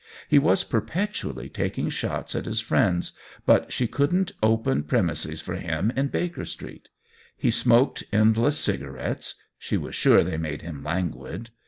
[0.27, 3.11] He was perpetually taking shots at his friends,
[3.45, 6.89] but she couldn't open premises for him in Baker Street.
[7.37, 11.51] He smoked endless ciga rettes— she was sure they made him languid.